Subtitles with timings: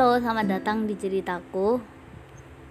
[0.00, 1.76] Halo, selamat datang di ceritaku.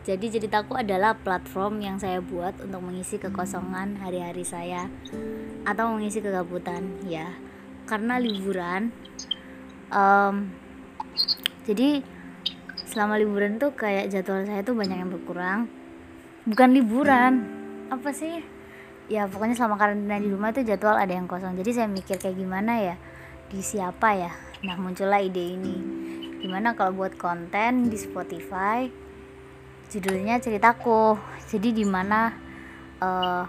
[0.02, 4.90] Jadi ceritaku adalah platform yang saya buat untuk mengisi kekosongan hari-hari saya
[5.62, 7.30] atau mengisi kegabutan ya.
[7.86, 8.90] Karena liburan,
[9.94, 10.50] em,
[11.70, 12.02] jadi
[12.90, 15.70] selama liburan tuh kayak jadwal saya tuh banyak yang berkurang.
[16.50, 17.46] Bukan liburan,
[17.94, 18.42] apa sih?
[19.06, 21.54] Ya pokoknya selama karantina di rumah tuh jadwal ada yang kosong.
[21.54, 22.96] Jadi saya mikir kayak gimana ya
[23.54, 24.34] di siapa ya.
[24.66, 26.09] Nah muncullah ide ini.
[26.40, 28.88] Gimana kalau buat konten di Spotify?
[29.92, 31.20] Judulnya ceritaku.
[31.52, 32.32] Jadi di mana
[33.04, 33.44] uh,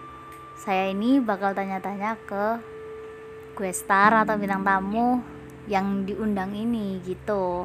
[0.59, 2.59] saya ini bakal tanya-tanya ke
[3.55, 5.23] gue star atau bintang tamu
[5.71, 7.63] yang diundang ini gitu.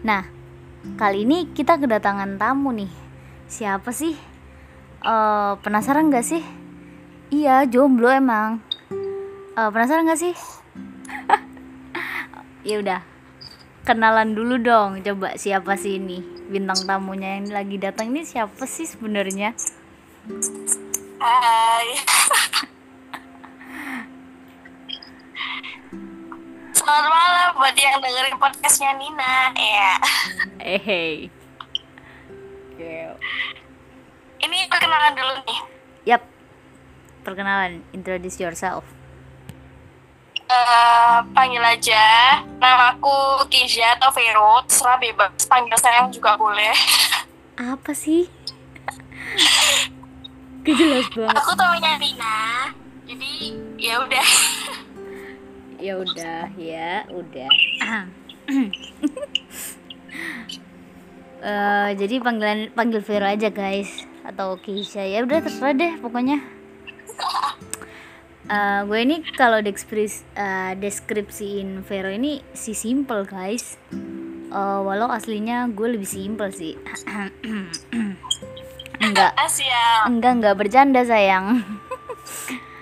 [0.00, 0.24] Nah
[0.96, 2.92] kali ini kita kedatangan tamu nih.
[3.44, 4.16] Siapa sih?
[5.04, 6.40] Uh, penasaran gak sih?
[7.28, 8.64] Iya jomblo emang.
[9.52, 10.32] Uh, penasaran gak sih?
[12.64, 13.13] Ya udah
[13.84, 18.88] kenalan dulu dong coba siapa sih ini bintang tamunya yang lagi datang ini siapa sih
[18.88, 19.52] sebenarnya
[21.24, 21.88] Hai.
[26.72, 29.92] Selamat malam buat yang dengerin podcastnya Nina ya.
[30.64, 31.14] eh hey.
[34.44, 35.60] Ini perkenalan dulu nih.
[36.08, 36.24] yap
[37.24, 38.84] perkenalan introduce yourself
[40.44, 45.32] Eh, panggil aja nama aku Kizia atau Vero, terserah bebas.
[45.48, 46.76] Panggil sayang juga boleh.
[47.54, 48.26] apa sih
[50.66, 52.66] kejelas banget Aku temannya Nina.
[53.06, 54.28] Jadi ya udah.
[55.78, 57.50] ya udah ya udah
[61.44, 66.40] Eh, jadi panggilan panggil Vero aja guys atau Keisha ya udah terserah deh pokoknya
[68.44, 73.80] Eh, gue ini kalau dekspris eh, deskripsiin Vero ini si simple guys
[74.54, 76.78] Eh, walau aslinya gue lebih simple sih
[79.04, 79.34] enggak.
[80.06, 81.66] Enggak, enggak bercanda sayang.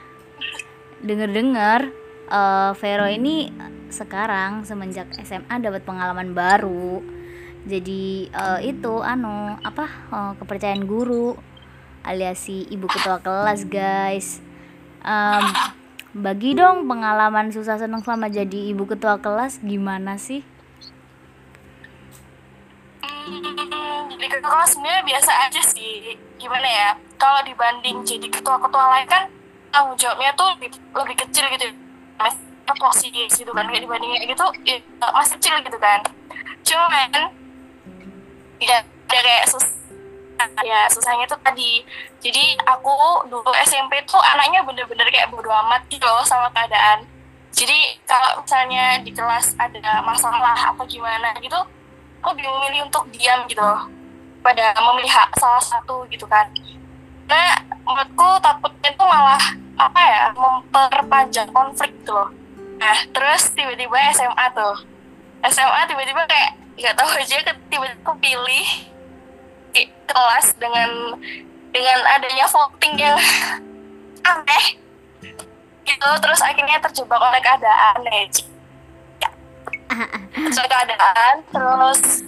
[1.08, 1.88] Dengar-dengar
[2.28, 3.48] eh, Vero ini
[3.88, 7.00] sekarang semenjak SMA dapat pengalaman baru.
[7.64, 11.40] Jadi eh, itu anu apa eh, kepercayaan guru
[12.04, 14.44] alias si ibu ketua kelas guys.
[15.02, 15.44] Em,
[16.14, 20.46] bagi dong pengalaman susah seneng selama jadi ibu ketua kelas gimana sih?
[23.02, 26.14] Hmm, jadi ketua sebenarnya biasa aja sih.
[26.38, 26.90] Gimana ya?
[27.18, 29.26] Kalau dibanding jadi ketua-ketua lain kan
[29.74, 31.66] tanggung jawabnya tuh lebih, lebih kecil gitu.
[32.14, 32.38] Mas
[33.02, 34.76] sih gitu kan kayak dibanding kayak gitu ya,
[35.10, 35.98] masih kecil gitu kan.
[36.62, 37.10] Cuman
[38.62, 38.78] ya
[39.10, 39.81] ada kayak sus
[40.62, 41.82] ya susahnya tuh tadi.
[42.22, 47.04] Jadi aku dulu SMP tuh anaknya bener-bener kayak bodo amat gitu loh sama keadaan.
[47.52, 51.58] Jadi kalau misalnya di kelas ada masalah apa gimana gitu,
[52.22, 53.90] aku lebih memilih untuk diam gitu loh
[54.42, 56.46] pada memilih salah satu gitu kan
[57.26, 59.42] nah menurutku takutnya itu malah
[59.78, 62.30] apa ya memperpanjang konflik gitu loh
[62.78, 64.86] nah terus tiba-tiba SMA tuh
[65.50, 67.34] SMA tiba-tiba kayak nggak tahu aja
[67.70, 68.66] tiba-tiba pilih
[70.12, 71.16] kelas dengan
[71.72, 73.16] dengan adanya voting yang
[74.22, 74.66] aneh.
[75.82, 78.22] Gitu terus akhirnya terjebak oleh keadaan ya.
[80.32, 82.22] Terjebak keadaan terus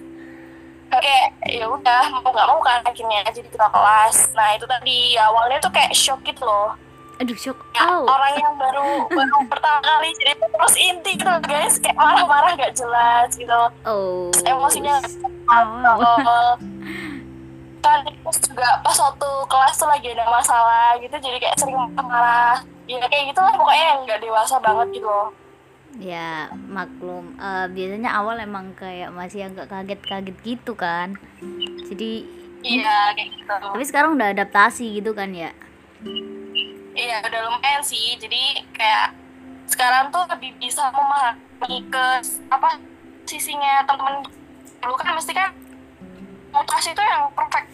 [0.94, 4.32] kayak ya udah mau nggak mau kan akhirnya jadi kita kelas.
[4.32, 6.74] Nah itu tadi awalnya tuh kayak shock gitu loh.
[7.22, 7.58] Aduh shock.
[7.78, 8.10] Ya, Au.
[8.10, 13.28] orang yang baru baru pertama kali jadi terus inti gitu guys kayak marah-marah gak jelas
[13.38, 13.60] gitu.
[13.86, 14.30] Oh.
[14.34, 14.98] Terus emosinya
[15.46, 16.58] kontrol
[17.84, 22.64] kan terus juga pas waktu kelas tuh lagi ada masalah gitu jadi kayak sering marah
[22.88, 25.28] ya kayak gitu lah pokoknya yang nggak dewasa banget gitu loh.
[26.00, 27.38] Ya maklum.
[27.38, 31.14] Eh, Biasanya awal emang kayak masih agak kaget-kaget gitu kan.
[31.86, 32.26] Jadi
[32.64, 33.52] iya kayak gitu.
[33.52, 35.54] Tapi sekarang udah adaptasi gitu kan ya?
[36.98, 38.18] Iya udah lumayan sih.
[38.18, 39.14] Jadi kayak
[39.70, 42.06] sekarang tuh lebih bisa memahami ke
[42.52, 42.76] apa
[43.24, 44.28] sisinya teman-teman
[44.84, 45.48] dulu kan mesti kan
[46.52, 47.66] mutasi itu yang perfect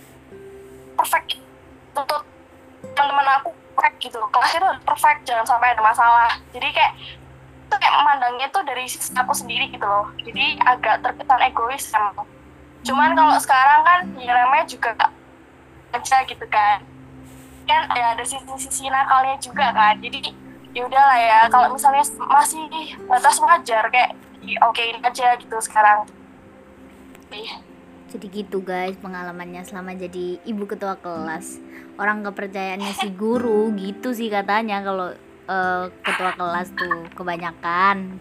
[4.00, 6.32] gitu kelas itu harus perfect jangan sampai ada masalah.
[6.50, 6.92] Jadi kayak
[7.70, 10.10] itu kayak memandangnya tuh dari sisi aku sendiri gitu loh.
[10.18, 12.26] Jadi agak terkesan egois emang.
[12.82, 14.90] Cuman kalau sekarang kan ya namanya juga
[15.94, 16.82] aja gitu kan.
[17.68, 19.94] Kan ya ada sisi-sisi nakalnya juga kan.
[20.02, 20.34] Jadi
[20.74, 22.66] ya udahlah ya kalau misalnya masih
[23.06, 24.16] batas wajar kayak
[24.66, 26.08] okein aja gitu sekarang.
[27.30, 27.69] Iya.
[28.10, 31.62] Jadi gitu guys pengalamannya selama jadi ibu ketua kelas.
[31.94, 35.14] Orang kepercayaannya si guru gitu sih katanya kalau
[35.46, 38.18] eh, ketua kelas tuh kebanyakan.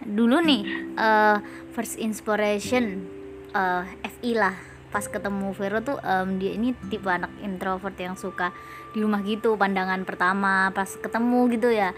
[0.00, 0.62] Dulu nih
[0.98, 1.38] uh,
[1.76, 3.08] first inspiration
[3.56, 3.86] uh,
[4.18, 4.56] FI lah.
[4.90, 8.50] Pas ketemu Vero tuh um, dia ini tipe anak introvert yang suka
[8.90, 11.94] di rumah gitu pandangan pertama pas ketemu gitu ya.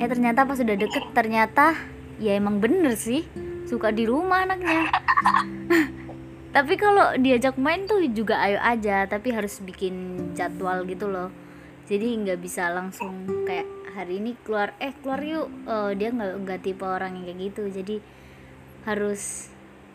[0.00, 1.76] Eh ternyata pas udah deket ternyata
[2.16, 3.28] ya emang bener sih
[3.72, 4.92] suka di rumah anaknya.
[6.56, 11.32] Tapi kalau diajak main tuh juga ayo aja tapi harus bikin jadwal gitu loh.
[11.88, 13.64] Jadi nggak bisa langsung kayak
[13.96, 15.48] hari ini keluar eh keluar yuk.
[15.64, 17.62] Uh, dia nggak nggak tipe orang yang kayak gitu.
[17.72, 17.96] Jadi
[18.84, 19.48] harus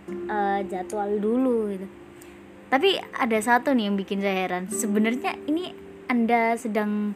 [0.10, 1.86] uh, jadwal dulu gitu.
[2.74, 4.66] Tapi ada satu nih yang bikin saya heran.
[4.74, 5.78] Sebenarnya ini
[6.10, 7.14] anda sedang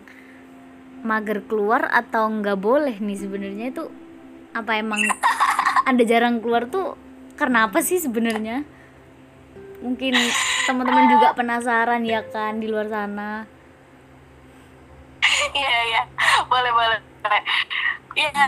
[1.01, 3.73] mager keluar atau nggak boleh nih sebenarnya?
[3.73, 3.89] Itu
[4.53, 5.01] apa emang
[5.85, 6.95] anda jarang keluar tuh
[7.35, 8.63] karena apa sih sebenarnya?
[9.81, 10.13] Mungkin
[10.69, 13.49] teman-teman juga penasaran ya kan di luar sana.
[15.57, 16.01] Iya iya.
[16.45, 16.99] Boleh boleh.
[18.13, 18.45] Iya.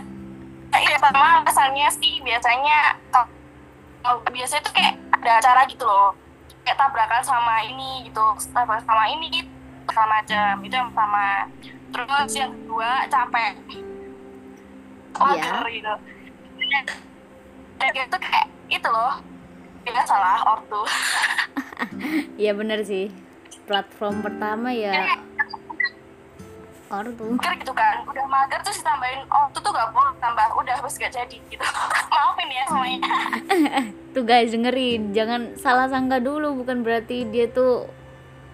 [0.73, 6.13] Iya sama asalnya sih biasanya kalau biasanya tuh kayak ada acara gitu loh.
[6.61, 8.25] Kayak tabrakan sama ini gitu.
[8.53, 9.49] Tabrakan sama ini gitu
[9.89, 10.53] sama macam.
[10.61, 11.49] Itu yang pertama.
[11.93, 13.53] Terus yang kedua capek.
[15.13, 15.61] Iya.
[15.69, 15.93] gitu
[17.91, 19.19] dan itu kayak itu loh.
[19.83, 20.81] Dia salah ortu.
[22.39, 23.11] Iya bener sih.
[23.69, 25.19] Platform pertama ya.
[26.89, 27.37] Ortu.
[27.37, 31.13] Mager gitu kan udah mager terus ditambahin ortu tuh gak boleh tambah udah harus gak
[31.13, 31.65] jadi gitu.
[32.13, 32.99] Maafin ya semuanya.
[34.13, 35.11] Tuh guys dengerin.
[35.13, 37.89] Jangan salah sangka dulu bukan berarti dia tuh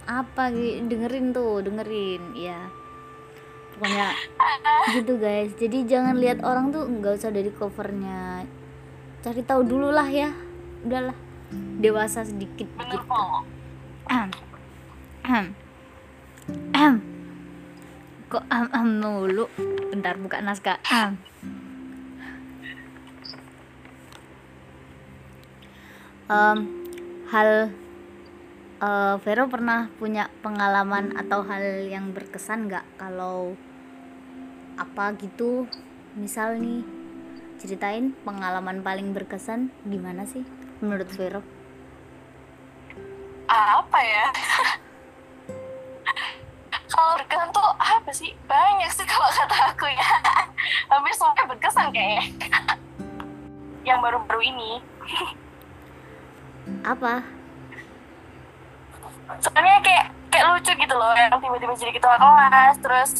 [0.10, 0.50] apa
[0.90, 2.66] dengerin tuh dengerin ya
[3.80, 4.10] pokoknya
[5.00, 5.52] gitu guys.
[5.56, 8.44] Jadi jangan lihat orang tuh nggak usah dari covernya
[9.19, 10.31] cari tahu dulu lah ya.
[10.86, 11.18] Udahlah
[11.80, 12.98] dewasa sedikit gitu
[18.30, 19.50] kok am am mulu?
[19.89, 20.77] Bentar buka naskah.
[20.86, 21.18] Ahem.
[26.30, 26.60] Em,
[27.33, 27.74] hal
[28.77, 32.86] eh, Vero pernah punya pengalaman atau hal yang berkesan nggak?
[33.01, 33.57] Kalau
[34.77, 35.65] apa gitu
[36.13, 36.99] misal nih
[37.60, 40.48] ceritain pengalaman paling berkesan gimana sih
[40.80, 41.44] menurut Vero?
[43.52, 44.26] Apa ya?
[46.90, 48.32] Kalau berkesan tuh apa sih?
[48.48, 50.08] Banyak sih kalau kata aku ya.
[50.88, 52.24] Hampir semuanya berkesan kayaknya.
[53.84, 54.72] Yang baru-baru ini.
[56.88, 57.22] Apa?
[59.46, 63.12] Soalnya kayak kayak lucu gitu loh yang tiba-tiba jadi ketua kelas terus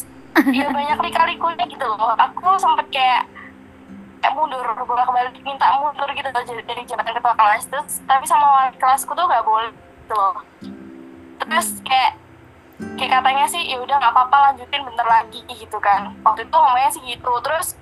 [0.50, 2.14] ya banyak lika-likunya gitu loh.
[2.18, 3.29] Aku sempet kayak
[4.34, 7.64] mundur bolak balik minta mundur gitu dari jabatan ketua kelas.
[7.68, 10.36] Terus tapi sama kelasku tuh gak boleh gitu loh.
[11.40, 12.12] Terus kayak
[12.96, 16.14] kayak katanya sih ya udah nggak apa-apa lanjutin bentar lagi gitu kan.
[16.24, 17.32] Waktu itu ngomongnya sih gitu.
[17.44, 17.76] Terus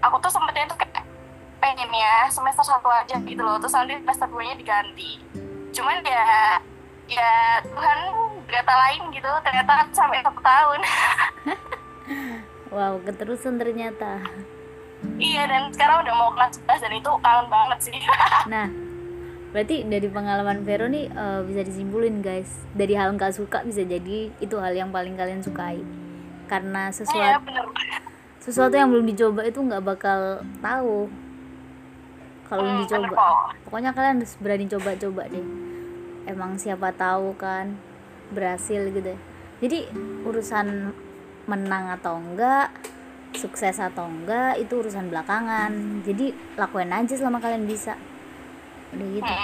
[0.00, 1.04] aku tuh sempetnya tuh kayak
[1.58, 3.58] pengen ya semester satu aja gitu loh.
[3.58, 5.12] Terus nanti semester 2 nya diganti.
[5.74, 6.58] Cuman ya
[7.04, 7.98] ya Tuhan
[8.48, 10.80] berkata lain gitu ternyata sampai satu tahun.
[12.74, 14.18] Wow keterusan ternyata
[15.16, 17.98] iya dan sekarang udah mau kelas 11 dan itu kangen banget sih
[18.46, 18.68] Nah,
[19.50, 24.30] berarti dari pengalaman Vero nih eh, bisa disimpulin guys, dari hal nggak suka bisa jadi
[24.34, 25.80] itu hal yang paling kalian sukai.
[26.44, 27.64] Karena iya sesuatu bener
[28.36, 30.20] sesuatu yang belum dicoba itu nggak bakal
[30.60, 31.08] tahu
[32.44, 33.16] kalau Hmm, bener dicoba.
[33.16, 33.36] kok.
[33.64, 35.46] Pokoknya kalian harus berani coba-coba deh.
[36.24, 37.72] Emang siapa tahu kan
[38.28, 39.16] berhasil gitu.
[39.58, 39.88] Jadi
[40.22, 40.92] urusan
[41.44, 42.68] menang atau enggak,
[43.36, 46.02] sukses atau enggak itu urusan belakangan.
[46.06, 47.98] Jadi lakuin aja selama kalian bisa.
[48.94, 49.34] Udah gitu.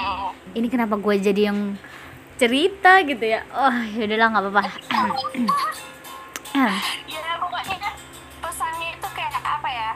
[0.55, 1.75] Ini kenapa gue jadi yang
[2.41, 3.45] cerita gitu ya?
[3.53, 4.63] Oh, yaudahlah nggak apa-apa.
[7.07, 7.91] ya pokoknya
[8.43, 9.91] pesannya itu kayak apa ya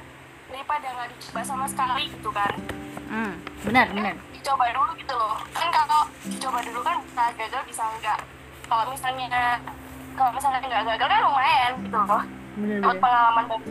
[0.54, 2.54] daripada nggak dicoba sama sekali gitu kan
[3.10, 3.32] hmm,
[3.66, 4.14] benar, benar.
[4.32, 8.18] dicoba dulu gitu loh kan kalau dicoba dulu kan bisa gagal bisa enggak
[8.70, 9.58] kalau misalnya
[10.14, 12.22] kalau misalnya nggak gagal kan lumayan gitu loh
[12.54, 13.02] Benar, dapat benar.
[13.02, 13.64] pengalaman baru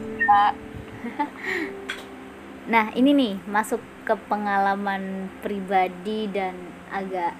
[2.73, 6.55] Nah, ini nih masuk ke pengalaman pribadi dan
[6.91, 7.35] agak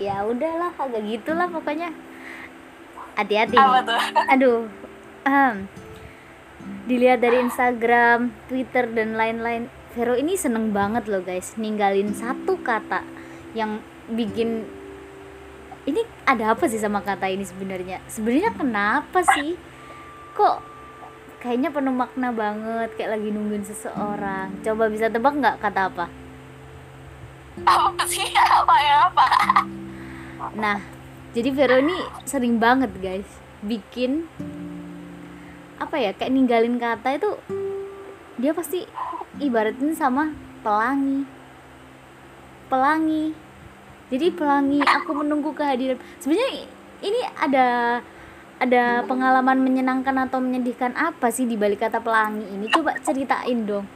[0.00, 1.92] ya udahlah agak gitulah pokoknya.
[3.14, 3.56] Hati-hati.
[4.34, 4.68] Aduh.
[5.24, 5.68] ahem.
[6.88, 13.06] dilihat dari Instagram, Twitter dan lain-lain, Vero ini seneng banget loh guys ninggalin satu kata
[13.54, 13.78] yang
[14.10, 14.66] bikin
[15.84, 18.00] ini ada apa sih sama kata ini sebenarnya?
[18.08, 19.54] Sebenarnya kenapa sih?
[20.34, 20.56] Kok
[21.38, 24.50] kayaknya penuh makna banget kayak lagi nungguin seseorang.
[24.66, 26.06] Coba bisa tebak nggak kata apa?
[27.62, 28.26] apa sih?
[28.34, 29.26] Apa ya apa?
[30.58, 30.82] Nah,
[31.30, 31.94] jadi Vero ini
[32.26, 33.26] sering banget guys
[33.64, 34.28] bikin
[35.80, 37.30] apa ya kayak ninggalin kata itu
[38.38, 38.82] dia pasti
[39.38, 40.34] ibaratin sama
[40.66, 41.22] pelangi.
[42.66, 43.34] Pelangi.
[44.10, 45.98] Jadi pelangi aku menunggu kehadiran.
[46.18, 46.66] Sebenarnya
[47.04, 48.00] ini ada
[48.60, 52.70] ada pengalaman menyenangkan atau menyedihkan apa sih di balik kata pelangi ini?
[52.70, 53.86] Coba ceritain dong.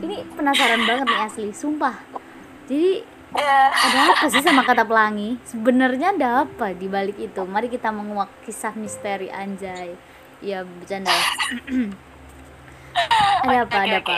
[0.00, 1.96] Ini penasaran banget nih asli sumpah.
[2.70, 5.38] Jadi ada apa sih sama kata pelangi?
[5.46, 7.42] Sebenarnya ada apa di balik itu?
[7.46, 9.94] Mari kita menguak kisah misteri anjay.
[10.40, 11.12] Ya bercanda
[13.44, 14.16] ada apa ada apa?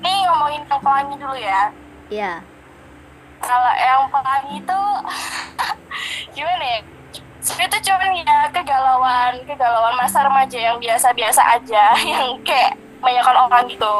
[0.00, 1.62] Nih ngomongin yang pelangi dulu ya.
[2.08, 2.32] ya
[3.42, 4.80] Kalau yang pelangi itu
[6.34, 6.80] gimana ya?
[7.42, 8.36] Sebenarnya itu cuman ya
[8.96, 13.96] kegalauan, kegalauan masa remaja yang biasa-biasa aja, yang kayak banyak orang gitu.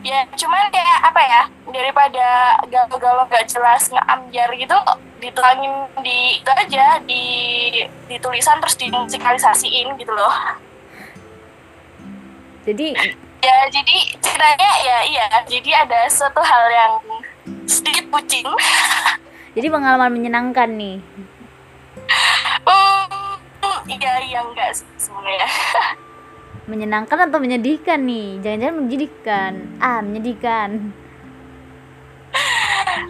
[0.00, 1.42] Ya, cuman kayak apa ya?
[1.68, 4.78] Daripada galau-galau gak jelas ngeambiar gitu,
[5.20, 7.24] dituangin di itu aja di
[8.08, 10.32] di tulisan terus dimusikalisasiin gitu loh.
[12.64, 12.96] jadi
[13.40, 16.92] Ya, jadi ceritanya ya iya, jadi ada suatu hal yang
[17.64, 18.44] sedikit bucin.
[19.56, 21.00] jadi pengalaman menyenangkan nih
[22.66, 22.99] Hmm,
[23.90, 25.48] iya iya enggak sebenarnya.
[26.70, 28.38] menyenangkan atau menyedihkan nih?
[28.38, 30.94] Jangan-jangan menyedihkan ah menyedihkan.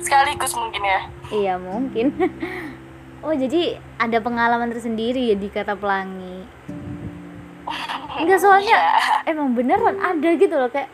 [0.00, 1.00] Sekaligus mungkin ya.
[1.30, 2.06] iya mungkin.
[3.20, 6.40] Oh jadi ada pengalaman tersendiri ya di kata pelangi?
[8.16, 9.37] Enggak soalnya Iya.
[9.37, 10.88] emang beneran ada gitu loh kayak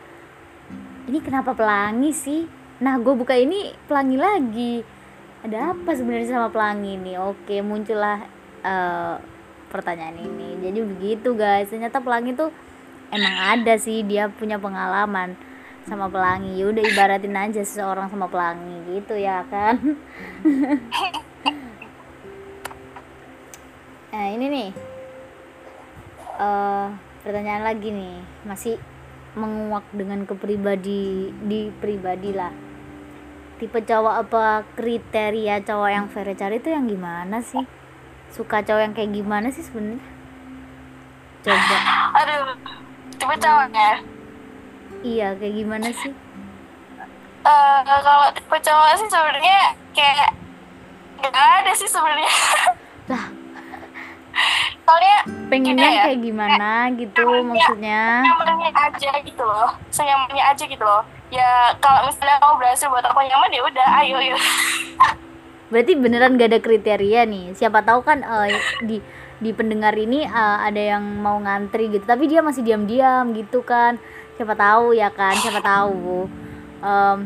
[1.07, 2.43] ini kenapa pelangi sih?
[2.83, 4.73] Nah gue buka ini pelangi lagi.
[5.39, 7.15] Ada apa sebenarnya sama pelangi ini?
[7.15, 8.19] Oke muncullah
[8.67, 9.15] eh,
[9.69, 10.59] pertanyaan ini.
[10.63, 11.69] Jadi begitu guys.
[11.69, 12.49] Ternyata pelangi tuh
[13.11, 14.03] emang ada sih.
[14.03, 15.35] Dia punya pengalaman
[15.87, 16.59] sama pelangi.
[16.59, 18.97] Ya udah ibaratin aja seseorang sama pelangi.
[18.97, 19.75] Gitu ya kan?
[24.07, 24.69] Nah ini nih.
[26.41, 26.87] Eh
[27.21, 28.17] pertanyaan lagi nih.
[28.49, 28.81] Masih
[29.37, 32.49] menguak dengan kepribadi di pribadi lah.
[33.61, 37.76] Tipe cowok apa kriteria cowok yang Vera cari itu yang gimana sih
[38.29, 40.03] suka cowok yang kayak gimana sih sebenarnya
[41.39, 41.77] coba
[42.17, 42.53] Aduh,
[43.13, 43.89] tipe cowoknya.
[45.01, 46.13] iya kayak gimana sih
[47.39, 49.59] Eh kalau tipe cowok sih sebenarnya
[49.91, 50.35] kayak
[51.17, 52.27] nggak ada sih sebenarnya.
[53.07, 53.25] lah
[54.83, 55.17] Soalnya
[55.47, 61.01] pengennya ya, kayak gimana gitu nyamannya- maksudnya nyamannya aja gitu loh, senyamannya aja gitu loh.
[61.27, 64.39] Ya kalau misalnya kamu berhasil buat aku nyaman ya udah, ayo yuk.
[65.67, 67.45] berarti beneran gak ada kriteria nih.
[67.55, 68.97] Siapa tahu kan eh, di
[69.37, 72.03] di pendengar ini eh, ada yang mau ngantri gitu.
[72.03, 73.99] Tapi dia masih diam-diam gitu kan.
[74.37, 76.29] Siapa tahu ya kan siapa tahu.
[76.83, 77.17] Em,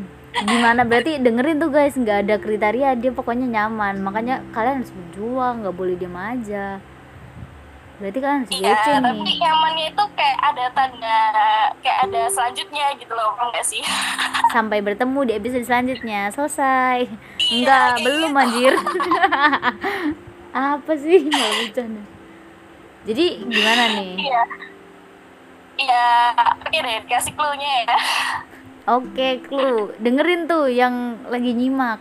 [0.48, 0.88] gimana?
[0.88, 2.96] Berarti dengerin tuh guys nggak ada kriteria.
[3.00, 4.00] Dia pokoknya nyaman.
[4.00, 6.80] Makanya kalian harus berjuang nggak boleh diam aja
[8.02, 11.20] berarti kalian harus Iya, gece tapi nih nyamannya itu kayak ada tanda,
[11.86, 13.82] kayak ada selanjutnya gitu loh, enggak sih?
[14.56, 16.34] sampai bertemu di episode selanjutnya.
[16.34, 17.08] Selesai.
[17.40, 18.42] Iya, enggak kayak belum gitu.
[18.42, 18.74] anjir.
[20.74, 21.20] Apa sih?
[21.30, 22.04] Nggak bercanda.
[23.08, 24.12] Jadi gimana nih?
[24.20, 24.44] Iya.
[25.82, 26.06] Iya,
[26.62, 27.98] oke deh, kasih clue-nya ya.
[28.92, 29.94] oke clue.
[29.98, 31.98] Dengerin tuh yang lagi nyimak.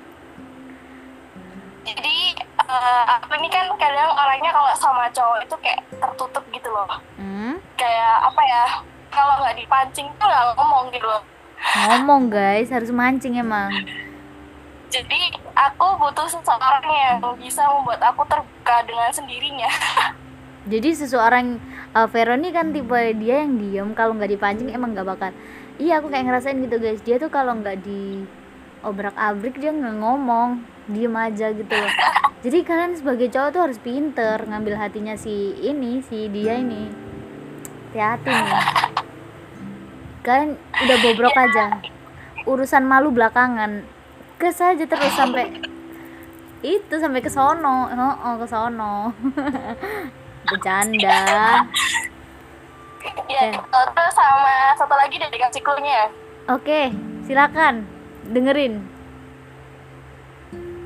[1.80, 2.30] Jadi,
[2.71, 6.87] eh, aku ini kan kadang orangnya kalau sama cowok itu kayak tertutup gitu loh.
[7.19, 7.59] hmm?
[7.75, 8.65] Kayak apa ya,
[9.11, 11.23] kalau nggak dipancing tuh nggak ngomong gitu loh.
[11.61, 13.69] ngomong guys harus mancing emang
[14.91, 19.69] Jadi, aku butuh seseorang yang bisa membuat aku terbuka dengan sendirinya.
[20.73, 21.57] jadi seseorang
[21.97, 25.31] uh, Vero ini kan tipe dia yang diem kalau nggak dipancing emang nggak bakal
[25.81, 28.29] iya aku kayak ngerasain gitu guys dia tuh kalau nggak di
[28.81, 31.93] obrak abrik dia nggak ngomong diem aja gitu loh.
[32.41, 36.89] Jadi kalian sebagai cowok tuh harus pinter ngambil hatinya si ini si dia ini.
[37.93, 38.63] Hati-hati nih.
[40.25, 41.67] Kalian udah bobrok aja.
[42.49, 43.85] Urusan malu belakangan.
[44.41, 45.53] Ke saja terus sampai
[46.65, 47.93] itu sampai ke sono.
[47.93, 49.13] Oh, oh ke sono.
[50.49, 51.21] Bercanda.
[53.31, 53.81] Ya, gitu.
[53.95, 56.13] terus sama satu lagi deh dikasih clue-nya.
[56.51, 56.93] oke
[57.25, 57.87] silakan
[58.31, 58.87] dengerin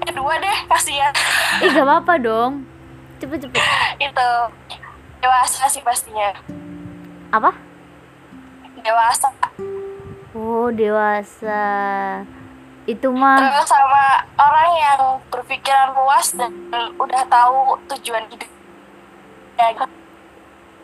[0.05, 1.13] Kedua deh, kasihan.
[1.61, 2.53] ih gak apa-apa dong
[3.17, 3.63] cepet cepet
[3.99, 4.31] itu
[5.19, 6.33] dewasa sih pastinya.
[7.31, 7.57] apa
[8.79, 9.29] Dewasa.
[10.35, 11.65] oh dewasa
[12.85, 14.05] itu mah Terus sama
[14.37, 15.01] orang yang
[15.33, 16.53] berpikiran luas dan
[16.95, 18.51] udah tahu tujuan hidup.
[19.57, 19.73] Ya,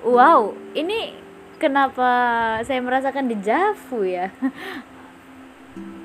[0.01, 1.13] wow ini
[1.61, 2.09] kenapa
[2.65, 4.33] saya merasakan dejavu ya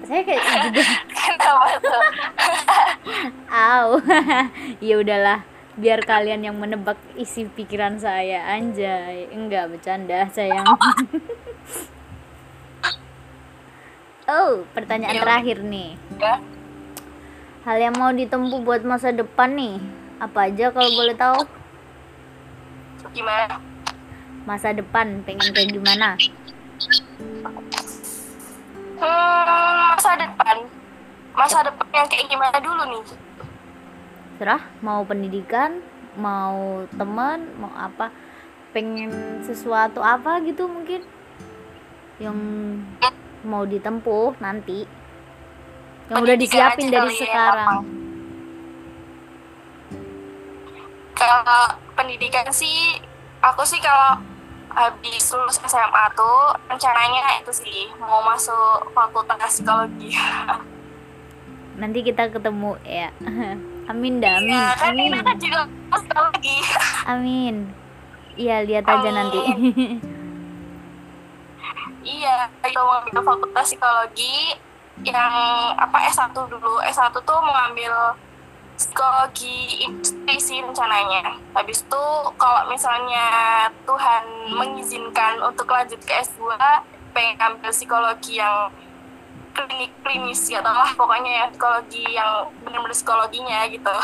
[0.06, 2.04] saya kayak juga Kenapa tuh?
[3.48, 3.88] Au.
[4.86, 5.40] ya udahlah,
[5.76, 9.30] biar kalian yang menebak isi pikiran saya anjay.
[9.30, 10.66] Enggak bercanda, sayang.
[14.26, 15.22] Oh, pertanyaan Iya.
[15.22, 16.02] terakhir nih.
[16.18, 16.42] ya
[17.62, 19.78] Hal yang mau ditempuh buat masa depan nih,
[20.18, 21.46] apa aja kalau boleh tahu?
[23.14, 23.62] gimana
[24.44, 26.18] Masa depan pengen kayak gimana?
[29.00, 30.58] Hmm, masa depan
[31.36, 33.04] masa depan yang kayak gimana dulu nih
[34.36, 35.80] Serah, mau pendidikan,
[36.20, 38.12] mau teman, mau apa?
[38.75, 41.08] Pengen sesuatu apa gitu mungkin
[42.20, 42.36] yang
[43.48, 44.84] mau ditempuh nanti.
[46.12, 47.88] Yang udah disiapin dari ya, sekarang.
[51.16, 53.00] kalau pendidikan sih
[53.40, 54.20] aku sih kalau
[54.75, 60.12] habis lulus SMA tuh rencananya itu sih mau masuk fakultas psikologi
[61.75, 63.12] Nanti kita ketemu ya.
[63.91, 64.50] Amin dah, amin.
[64.55, 65.12] ya kan Amin.
[65.20, 66.58] kan juga psikologi
[67.03, 67.55] Amin.
[68.36, 69.15] Iya, lihat aja Amin.
[69.15, 69.39] nanti.
[72.05, 74.55] iya itu mau ambil fakultas psikologi
[75.03, 75.34] yang
[75.75, 77.58] apa S1 dulu S1 tuh mau
[79.86, 82.05] industri sih rencananya habis itu
[82.36, 83.27] kalau misalnya
[83.88, 86.51] Tuhan mengizinkan untuk lanjut ke S2
[87.15, 88.67] pengen ambil psikologi yang
[89.55, 93.96] klinik klinis ya lah pokoknya yang psikologi yang benar-benar psikologinya gitu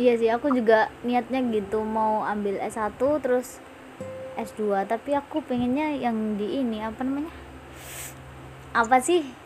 [0.00, 3.60] Iya sih, aku juga niatnya gitu mau ambil S1 terus
[4.40, 7.28] S2, tapi aku pengennya yang di ini apa namanya?
[8.72, 9.41] Apa sih?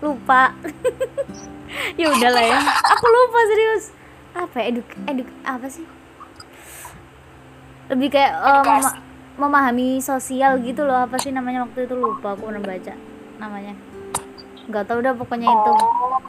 [0.00, 0.52] Lupa.
[2.00, 2.58] ya udahlah ya.
[2.96, 3.84] Aku lupa serius.
[4.32, 4.64] Apa ya?
[4.74, 5.84] eduk eduk apa sih?
[7.90, 8.96] Lebih kayak mema- Edukasi.
[9.36, 11.04] memahami sosial gitu loh.
[11.04, 12.94] Apa sih namanya waktu itu lupa aku pernah baca
[13.36, 13.74] namanya.
[14.70, 15.72] Gak tau udah pokoknya itu.
[15.74, 16.20] oh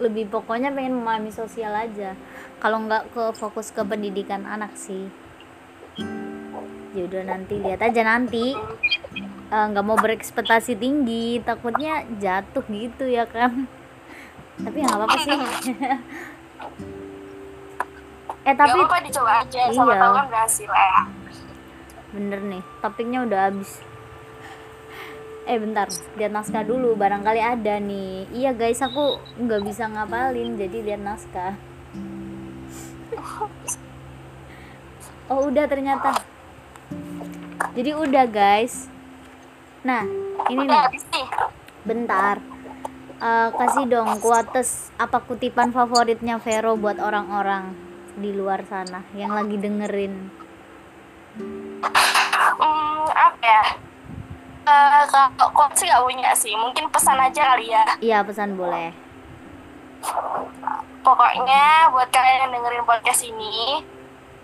[0.00, 2.16] lebih pokoknya pengen memahami sosial aja
[2.56, 5.12] kalau nggak ke fokus ke pendidikan anak sih
[6.96, 8.56] ya udah nanti lihat aja nanti
[9.50, 13.66] Eh, nggak mau berekspektasi tinggi takutnya jatuh gitu ya kan
[14.60, 15.34] tapi ya nggak apa-apa sih.
[18.40, 20.00] Eh tapi tapi apa dicoba aja sama Iya.
[20.00, 21.02] tahu kan berhasil ya.
[22.16, 23.84] Bener nih topiknya udah habis.
[25.44, 28.30] Eh bentar lihat naskah dulu barangkali ada nih.
[28.32, 31.58] Iya guys aku nggak bisa ngapalin jadi lihat naskah.
[35.30, 36.10] Oh udah ternyata.
[37.76, 38.90] Jadi udah guys
[39.84, 40.04] nah
[40.48, 41.26] ini nih.
[41.84, 42.36] Bentar.
[43.20, 47.76] Eh, kasih dong quotes apa kutipan favoritnya Vero buat orang-orang
[48.16, 50.32] di luar sana yang lagi dengerin.
[51.36, 53.64] Hmm, apa ya?
[54.70, 57.84] Eh, kalau sih gak punya sih, mungkin pesan aja kali ya.
[58.00, 58.92] iya pesan boleh.
[61.00, 63.84] Pokoknya buat kalian yang dengerin podcast ini,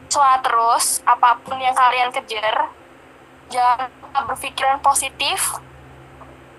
[0.09, 2.69] semangat terus, apa pun yang kalian kejar,
[3.51, 3.91] jangan
[4.27, 5.59] berpikiran positif,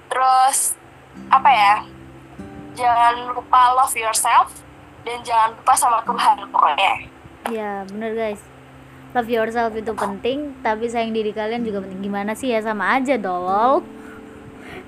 [0.07, 0.77] terus
[1.27, 1.75] apa ya?
[2.77, 4.53] Jangan lupa love yourself
[5.01, 6.93] dan jangan lupa sama Tuhan pokoknya.
[7.49, 8.43] Ya bener guys.
[9.15, 12.05] Love yourself itu penting Tapi sayang diri kalian juga penting.
[12.05, 12.51] Gimana sih?
[12.51, 13.87] Ya sama aja dong.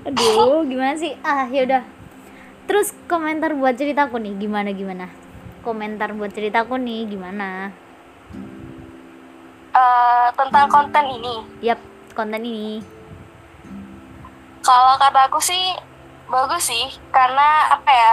[0.04, 1.16] Aduh gimana sih?
[1.24, 1.82] Ah yaudah
[2.68, 5.10] Terus komentar buat ceritaku nih Gimana gimana?
[5.64, 7.72] Komentar buat ceritaku nih Gimana
[9.70, 11.78] Eh, tentang konten ini, Yap
[12.18, 12.82] konten ini
[14.66, 15.78] Kalau kata aku sih
[16.26, 18.12] bagus sih, karena apa ya?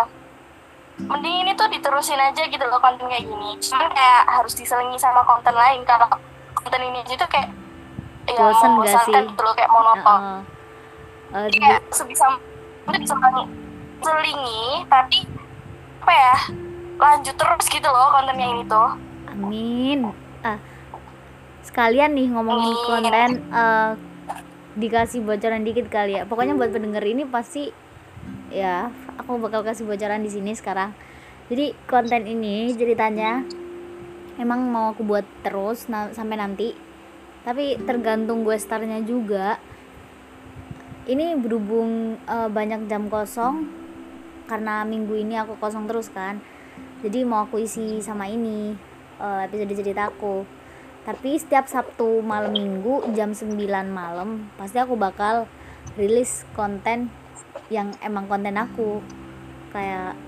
[1.10, 3.58] Mending ini tuh diterusin aja gitu loh konten kayak gini.
[3.62, 5.82] Cuman kayak harus diselingi sama konten lain.
[5.86, 6.10] Kalau
[6.58, 7.50] konten ini aja tuh kayak
[8.30, 9.14] ya Bosen gak sih?
[9.14, 10.20] gitu loh kayak monoton.
[10.22, 10.40] Heeh.
[11.28, 12.26] Eh, Jadi kayak sebisa
[12.86, 13.04] mungkin
[14.02, 15.18] selingi, tapi
[16.06, 16.36] apa ya?
[16.98, 18.90] Lanjut terus gitu loh konten yang ini tuh.
[19.30, 20.00] Amin.
[20.42, 20.58] Ah,
[21.68, 22.86] sekalian nih ngomongin Amin.
[22.88, 23.92] konten eh,
[24.80, 26.24] dikasih bocoran dikit kali ya.
[26.24, 27.70] Pokoknya buat pendengar ini pasti
[28.48, 28.88] ya
[29.20, 30.96] aku bakal kasih bocoran di sini sekarang.
[31.52, 33.44] Jadi konten ini ceritanya
[34.40, 36.72] emang mau aku buat terus na- sampai nanti.
[37.44, 39.60] Tapi tergantung gue startnya juga.
[41.08, 43.68] Ini berhubung eh, banyak jam kosong
[44.48, 46.40] karena minggu ini aku kosong terus kan.
[47.04, 48.76] Jadi mau aku isi sama ini
[49.20, 50.57] eh, episode ceritaku
[51.08, 53.56] tapi setiap Sabtu malam minggu jam 9
[53.88, 55.48] malam pasti aku bakal
[55.96, 57.08] rilis konten
[57.72, 59.00] yang emang konten aku.
[59.72, 60.20] Kayak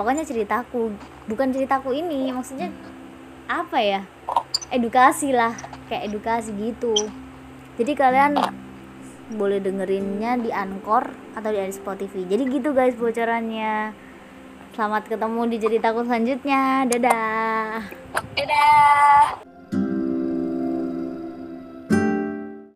[0.00, 0.96] pokoknya ceritaku
[1.28, 2.72] bukan ceritaku ini maksudnya
[3.44, 4.00] apa ya?
[4.72, 5.52] Edukasi lah
[5.92, 6.96] kayak edukasi gitu.
[7.76, 8.40] Jadi kalian
[9.36, 12.24] boleh dengerinnya di Anchor atau di Spotify.
[12.24, 13.92] Jadi gitu guys bocorannya.
[14.72, 16.88] Selamat ketemu di ceritaku selanjutnya.
[16.88, 17.84] Dadah.
[18.32, 19.45] Dadah.